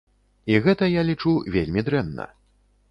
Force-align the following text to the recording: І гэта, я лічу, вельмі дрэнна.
І 0.53 0.55
гэта, 0.67 0.89
я 0.99 1.03
лічу, 1.11 1.35
вельмі 1.59 1.81
дрэнна. 1.91 2.29